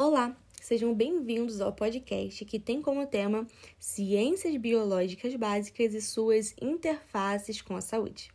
Olá, 0.00 0.32
sejam 0.62 0.94
bem-vindos 0.94 1.60
ao 1.60 1.72
podcast 1.72 2.44
que 2.44 2.60
tem 2.60 2.80
como 2.80 3.04
tema 3.04 3.44
Ciências 3.80 4.56
Biológicas 4.56 5.34
Básicas 5.34 5.92
e 5.92 6.00
suas 6.00 6.54
interfaces 6.62 7.60
com 7.60 7.74
a 7.74 7.80
saúde. 7.80 8.30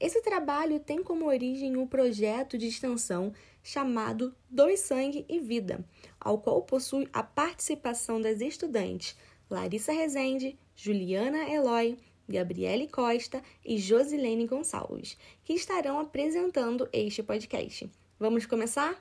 Esse 0.00 0.20
trabalho 0.22 0.80
tem 0.80 1.04
como 1.04 1.26
origem 1.26 1.76
um 1.76 1.86
projeto 1.86 2.58
de 2.58 2.66
extensão 2.66 3.32
chamado 3.62 4.34
Dois 4.50 4.80
Sangue 4.80 5.24
e 5.28 5.38
Vida, 5.38 5.88
ao 6.18 6.38
qual 6.38 6.60
possui 6.62 7.08
a 7.12 7.22
participação 7.22 8.20
das 8.20 8.40
estudantes 8.40 9.16
Larissa 9.48 9.92
Rezende, 9.92 10.58
Juliana 10.74 11.48
Eloy, 11.48 11.96
Gabriele 12.28 12.88
Costa 12.88 13.40
e 13.64 13.78
Josilene 13.78 14.48
Gonçalves, 14.48 15.16
que 15.44 15.52
estarão 15.52 16.00
apresentando 16.00 16.88
este 16.92 17.22
podcast. 17.22 17.88
Vamos 18.18 18.46
começar? 18.46 19.00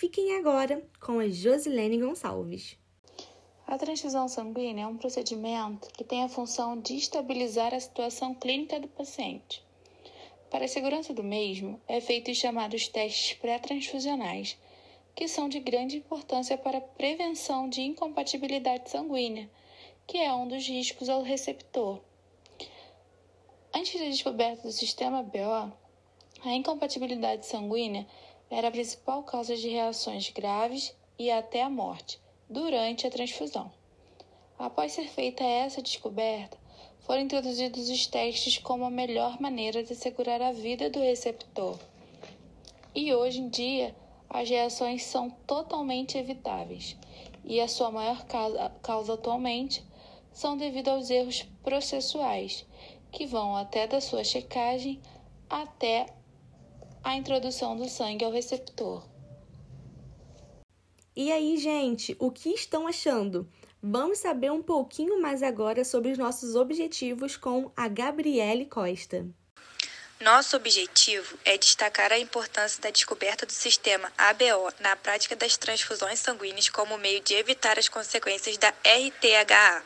Fiquem 0.00 0.34
agora 0.38 0.82
com 0.98 1.18
a 1.18 1.28
Josilene 1.28 1.98
Gonçalves. 1.98 2.74
A 3.66 3.76
transfusão 3.76 4.28
sanguínea 4.28 4.84
é 4.84 4.86
um 4.86 4.96
procedimento 4.96 5.90
que 5.92 6.02
tem 6.02 6.24
a 6.24 6.28
função 6.30 6.80
de 6.80 6.96
estabilizar 6.96 7.74
a 7.74 7.80
situação 7.80 8.34
clínica 8.34 8.80
do 8.80 8.88
paciente. 8.88 9.62
Para 10.50 10.64
a 10.64 10.68
segurança 10.68 11.12
do 11.12 11.22
mesmo, 11.22 11.78
é 11.86 12.00
feito 12.00 12.30
os 12.30 12.38
chamados 12.38 12.88
testes 12.88 13.36
pré-transfusionais, 13.36 14.56
que 15.14 15.28
são 15.28 15.50
de 15.50 15.60
grande 15.60 15.98
importância 15.98 16.56
para 16.56 16.78
a 16.78 16.80
prevenção 16.80 17.68
de 17.68 17.82
incompatibilidade 17.82 18.88
sanguínea, 18.88 19.50
que 20.06 20.16
é 20.16 20.32
um 20.32 20.48
dos 20.48 20.66
riscos 20.66 21.10
ao 21.10 21.20
receptor. 21.20 22.00
Antes 23.74 24.00
da 24.00 24.06
descoberta 24.06 24.62
do 24.62 24.72
sistema 24.72 25.22
BO, 25.22 25.70
a 26.42 26.54
incompatibilidade 26.54 27.44
sanguínea 27.44 28.06
era 28.50 28.68
a 28.68 28.70
principal 28.70 29.22
causa 29.22 29.56
de 29.56 29.68
reações 29.68 30.28
graves 30.30 30.94
e 31.16 31.30
até 31.30 31.62
a 31.62 31.70
morte 31.70 32.20
durante 32.48 33.06
a 33.06 33.10
transfusão. 33.10 33.70
Após 34.58 34.92
ser 34.92 35.08
feita 35.08 35.44
essa 35.44 35.80
descoberta, 35.80 36.58
foram 37.00 37.22
introduzidos 37.22 37.88
os 37.88 38.06
testes 38.06 38.58
como 38.58 38.84
a 38.84 38.90
melhor 38.90 39.40
maneira 39.40 39.82
de 39.84 39.92
assegurar 39.92 40.42
a 40.42 40.52
vida 40.52 40.90
do 40.90 40.98
receptor. 40.98 41.78
E 42.94 43.14
hoje 43.14 43.40
em 43.40 43.48
dia, 43.48 43.94
as 44.28 44.50
reações 44.50 45.04
são 45.04 45.30
totalmente 45.46 46.18
evitáveis, 46.18 46.96
e 47.44 47.60
a 47.60 47.68
sua 47.68 47.90
maior 47.90 48.24
causa, 48.26 48.70
causa 48.82 49.14
atualmente 49.14 49.84
são 50.32 50.56
devido 50.56 50.88
aos 50.88 51.08
erros 51.08 51.42
processuais 51.62 52.66
que 53.10 53.26
vão 53.26 53.56
até 53.56 53.86
da 53.86 54.00
sua 54.00 54.22
checagem 54.22 55.00
até 55.48 56.06
a 57.02 57.14
introdução 57.16 57.76
do 57.76 57.88
sangue 57.88 58.24
ao 58.24 58.30
receptor. 58.30 59.06
E 61.16 61.32
aí, 61.32 61.56
gente, 61.56 62.16
o 62.18 62.30
que 62.30 62.50
estão 62.50 62.86
achando? 62.86 63.50
Vamos 63.82 64.18
saber 64.18 64.52
um 64.52 64.62
pouquinho 64.62 65.20
mais 65.20 65.42
agora 65.42 65.84
sobre 65.84 66.12
os 66.12 66.18
nossos 66.18 66.54
objetivos 66.54 67.36
com 67.36 67.70
a 67.76 67.88
Gabriele 67.88 68.66
Costa. 68.66 69.26
Nosso 70.20 70.54
objetivo 70.54 71.38
é 71.46 71.56
destacar 71.56 72.12
a 72.12 72.18
importância 72.18 72.80
da 72.82 72.90
descoberta 72.90 73.46
do 73.46 73.52
sistema 73.52 74.12
ABO 74.18 74.70
na 74.78 74.94
prática 74.94 75.34
das 75.34 75.56
transfusões 75.56 76.18
sanguíneas 76.18 76.68
como 76.68 76.98
meio 76.98 77.22
de 77.22 77.34
evitar 77.34 77.78
as 77.78 77.88
consequências 77.88 78.58
da 78.58 78.68
RTHA. 78.68 79.82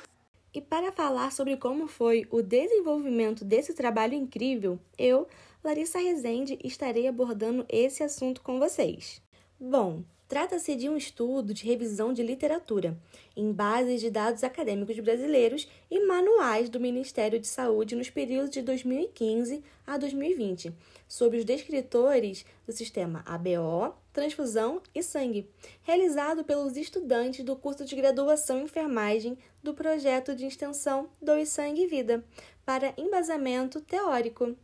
E 0.53 0.61
para 0.61 0.91
falar 0.91 1.31
sobre 1.31 1.57
como 1.57 1.87
foi 1.87 2.27
o 2.31 2.43
desenvolvimento 2.43 3.45
desse 3.45 3.75
trabalho 3.75 4.15
incrível, 4.15 4.79
eu, 4.99 5.29
Larissa 5.65 5.99
Rezende, 5.99 6.59
estarei 6.63 7.09
abordando 7.09 7.65
esse 7.71 8.03
assunto 8.03 8.43
com 8.43 8.59
vocês. 8.59 9.23
Bom, 9.59 10.05
trata-se 10.29 10.77
de 10.77 10.91
um 10.91 10.97
estudo 10.97 11.55
de 11.55 11.65
revisão 11.65 12.13
de 12.13 12.23
literatura, 12.23 13.01
em 13.35 13.51
bases 13.51 14.03
de 14.03 14.11
dados 14.11 14.45
acadêmicos 14.45 14.99
brasileiros 15.01 15.67
e 15.91 16.05
manuais 16.05 16.69
do 16.69 16.79
Ministério 16.79 17.41
de 17.41 17.47
Saúde 17.47 17.97
nos 17.97 18.11
períodos 18.11 18.51
de 18.51 18.61
2015 18.61 19.65
a 19.87 19.97
2020, 19.97 20.71
sobre 21.09 21.39
os 21.39 21.47
descritores 21.47 22.45
do 22.67 22.73
sistema 22.73 23.23
ABO, 23.25 23.95
transfusão 24.13 24.83
e 24.95 25.03
sangue, 25.03 25.49
realizado 25.83 26.45
pelos 26.45 26.77
estudantes 26.77 27.43
do 27.43 27.57
curso 27.57 27.87
de 27.87 27.97
graduação 27.97 28.61
em 28.61 28.65
enfermagem 28.65 29.39
do 29.63 29.73
projeto 29.73 30.37
de 30.37 30.45
extensão 30.45 31.09
Dois 31.23 31.49
Sangue 31.49 31.85
e 31.85 31.87
Vida, 31.87 32.23
para 32.67 32.93
embasamento 32.99 33.81
teórico. 33.81 34.55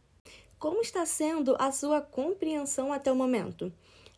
Como 0.60 0.82
está 0.82 1.06
sendo 1.06 1.56
a 1.58 1.72
sua 1.72 2.02
compreensão 2.02 2.92
até 2.92 3.10
o 3.10 3.16
momento? 3.16 3.72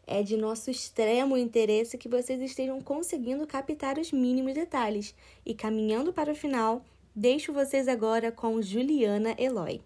É 0.04 0.24
de 0.24 0.36
nosso 0.36 0.72
extremo 0.72 1.36
interesse 1.36 1.96
que 1.96 2.08
vocês 2.08 2.40
estejam 2.40 2.82
conseguindo 2.82 3.46
captar 3.46 3.96
os 3.96 4.10
mínimos 4.10 4.52
detalhes. 4.52 5.14
E 5.46 5.54
caminhando 5.54 6.12
para 6.12 6.32
o 6.32 6.34
final, 6.34 6.84
deixo 7.14 7.52
vocês 7.52 7.86
agora 7.86 8.32
com 8.32 8.60
Juliana 8.60 9.36
Eloy. 9.38 9.84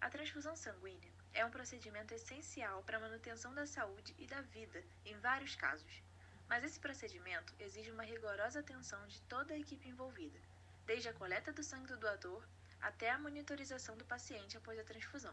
A 0.00 0.10
transfusão 0.10 0.56
sanguínea 0.56 1.12
é 1.32 1.46
um 1.46 1.50
procedimento 1.50 2.12
essencial 2.12 2.82
para 2.82 2.96
a 2.96 3.00
manutenção 3.00 3.54
da 3.54 3.64
saúde 3.64 4.16
e 4.18 4.26
da 4.26 4.40
vida 4.40 4.82
em 5.06 5.16
vários 5.20 5.54
casos. 5.54 6.02
Mas 6.48 6.64
esse 6.64 6.80
procedimento 6.80 7.54
exige 7.60 7.92
uma 7.92 8.02
rigorosa 8.02 8.58
atenção 8.58 8.98
de 9.06 9.20
toda 9.28 9.54
a 9.54 9.58
equipe 9.60 9.88
envolvida, 9.88 10.40
desde 10.84 11.08
a 11.08 11.12
coleta 11.12 11.52
do 11.52 11.62
sangue 11.62 11.86
do 11.86 11.98
doador 11.98 12.42
até 12.82 13.10
a 13.10 13.18
monitorização 13.20 13.96
do 13.96 14.04
paciente 14.04 14.56
após 14.56 14.76
a 14.76 14.82
transfusão. 14.82 15.32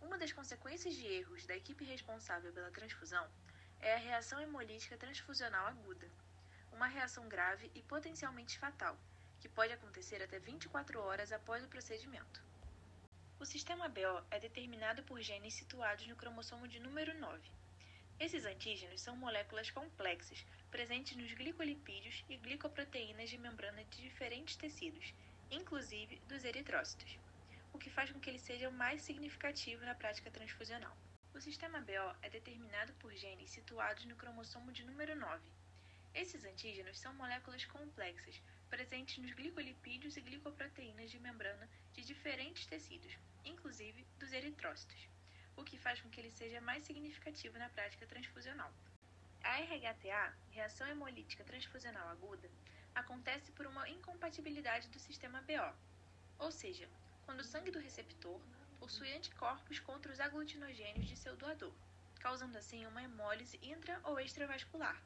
Uma 0.00 0.18
das 0.18 0.32
consequências 0.32 0.94
de 0.94 1.06
erros 1.06 1.46
da 1.46 1.56
equipe 1.56 1.84
responsável 1.84 2.52
pela 2.52 2.70
transfusão 2.70 3.28
é 3.80 3.94
a 3.94 3.98
reação 3.98 4.40
hemolítica 4.40 4.96
transfusional 4.96 5.66
aguda, 5.66 6.10
uma 6.72 6.86
reação 6.86 7.28
grave 7.28 7.70
e 7.74 7.82
potencialmente 7.82 8.58
fatal, 8.58 8.98
que 9.40 9.48
pode 9.48 9.72
acontecer 9.72 10.22
até 10.22 10.38
24 10.38 11.00
horas 11.00 11.32
após 11.32 11.64
o 11.64 11.68
procedimento. 11.68 12.42
O 13.38 13.44
sistema 13.44 13.88
BO 13.88 14.24
é 14.30 14.40
determinado 14.40 15.02
por 15.02 15.20
genes 15.20 15.54
situados 15.54 16.06
no 16.06 16.16
cromossomo 16.16 16.66
de 16.66 16.80
número 16.80 17.18
9. 17.18 17.50
Esses 18.18 18.46
antígenos 18.46 19.02
são 19.02 19.14
moléculas 19.14 19.70
complexas 19.70 20.44
presentes 20.70 21.16
nos 21.16 21.32
glicolipídios 21.32 22.24
e 22.30 22.36
glicoproteínas 22.38 23.28
de 23.28 23.36
membrana 23.36 23.84
de 23.84 24.00
diferentes 24.00 24.56
tecidos, 24.56 25.14
inclusive 25.50 26.18
dos 26.26 26.44
eritrócitos, 26.44 27.18
o 27.76 27.78
que 27.78 27.90
faz 27.90 28.10
com 28.10 28.18
que 28.18 28.30
ele 28.30 28.38
seja 28.38 28.70
mais 28.70 29.02
significativo 29.02 29.84
na 29.84 29.94
prática 29.94 30.30
transfusional. 30.30 30.96
O 31.34 31.40
sistema 31.42 31.78
BO 31.78 32.16
é 32.22 32.30
determinado 32.30 32.94
por 32.94 33.12
genes 33.12 33.50
situados 33.50 34.06
no 34.06 34.16
cromossomo 34.16 34.72
de 34.72 34.82
número 34.82 35.14
9. 35.14 35.42
Esses 36.14 36.42
antígenos 36.46 36.98
são 36.98 37.12
moléculas 37.12 37.66
complexas 37.66 38.40
presentes 38.70 39.18
nos 39.18 39.34
glicolipídios 39.34 40.16
e 40.16 40.22
glicoproteínas 40.22 41.10
de 41.10 41.18
membrana 41.18 41.68
de 41.92 42.02
diferentes 42.02 42.64
tecidos, 42.64 43.12
inclusive 43.44 44.06
dos 44.18 44.32
eritrócitos, 44.32 45.06
o 45.54 45.62
que 45.62 45.76
faz 45.76 46.00
com 46.00 46.08
que 46.08 46.18
ele 46.18 46.30
seja 46.30 46.62
mais 46.62 46.82
significativo 46.82 47.58
na 47.58 47.68
prática 47.68 48.06
transfusional. 48.06 48.72
A 49.44 49.58
RHTA, 49.58 50.34
reação 50.50 50.88
hemolítica 50.88 51.44
transfusional 51.44 52.08
aguda, 52.08 52.50
acontece 52.94 53.52
por 53.52 53.66
uma 53.66 53.86
incompatibilidade 53.86 54.88
do 54.88 54.98
sistema 54.98 55.42
BO, 55.42 55.76
ou 56.38 56.50
seja, 56.50 56.88
quando 57.26 57.40
o 57.40 57.44
sangue 57.44 57.72
do 57.72 57.80
receptor 57.80 58.40
possui 58.78 59.12
anticorpos 59.12 59.80
contra 59.80 60.12
os 60.12 60.20
aglutinogênios 60.20 61.06
de 61.06 61.16
seu 61.16 61.36
doador, 61.36 61.74
causando 62.20 62.56
assim 62.56 62.86
uma 62.86 63.02
hemólise 63.02 63.58
intra 63.62 64.00
ou 64.04 64.18
extravascular. 64.18 65.02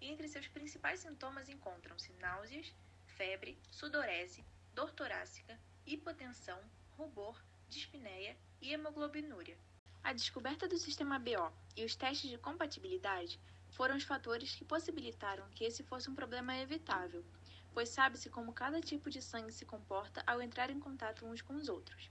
E 0.00 0.08
entre 0.08 0.28
seus 0.28 0.48
principais 0.48 1.00
sintomas 1.00 1.48
encontram-se 1.48 2.12
náuseas, 2.14 2.74
febre, 3.16 3.56
sudorese, 3.70 4.44
dor 4.74 4.90
torácica, 4.90 5.58
hipotensão, 5.86 6.60
rubor, 6.96 7.40
dispneia 7.68 8.36
e 8.60 8.72
hemoglobinúria. 8.72 9.56
A 10.02 10.12
descoberta 10.12 10.66
do 10.66 10.78
sistema 10.78 11.18
BO 11.18 11.52
e 11.76 11.84
os 11.84 11.94
testes 11.94 12.30
de 12.30 12.38
compatibilidade 12.38 13.38
foram 13.70 13.96
os 13.96 14.02
fatores 14.02 14.54
que 14.54 14.64
possibilitaram 14.64 15.48
que 15.50 15.64
esse 15.64 15.82
fosse 15.82 16.10
um 16.10 16.14
problema 16.14 16.56
evitável, 16.56 17.24
pois 17.72 17.88
sabe-se 17.88 18.28
como 18.28 18.52
cada 18.52 18.80
tipo 18.80 19.10
de 19.10 19.22
sangue 19.22 19.52
se 19.52 19.64
comporta 19.64 20.22
ao 20.26 20.40
entrar 20.42 20.70
em 20.70 20.80
contato 20.80 21.26
uns 21.26 21.42
com 21.42 21.54
os 21.54 21.68
outros. 21.68 22.10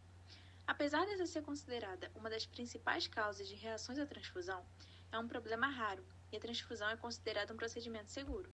Apesar 0.65 1.05
dessa 1.05 1.25
ser 1.25 1.41
considerada 1.41 2.11
uma 2.15 2.29
das 2.29 2.45
principais 2.45 3.07
causas 3.07 3.47
de 3.47 3.55
reações 3.55 3.97
à 3.97 4.05
transfusão, 4.05 4.63
é 5.11 5.17
um 5.17 5.27
problema 5.27 5.67
raro 5.67 6.05
e 6.31 6.37
a 6.37 6.39
transfusão 6.39 6.89
é 6.89 6.95
considerada 6.95 7.53
um 7.53 7.57
procedimento 7.57 8.11
seguro. 8.11 8.49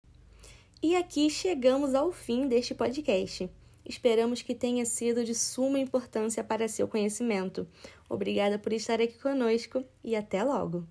E 0.81 0.95
aqui 0.95 1.29
chegamos 1.29 1.93
ao 1.93 2.11
fim 2.11 2.47
deste 2.47 2.73
podcast. 2.73 3.49
Esperamos 3.85 4.41
que 4.41 4.55
tenha 4.55 4.85
sido 4.85 5.23
de 5.23 5.35
suma 5.35 5.77
importância 5.77 6.43
para 6.43 6.67
seu 6.67 6.87
conhecimento. 6.87 7.67
Obrigada 8.09 8.57
por 8.57 8.73
estar 8.73 8.99
aqui 8.99 9.19
conosco 9.19 9.83
e 10.03 10.15
até 10.15 10.43
logo! 10.43 10.87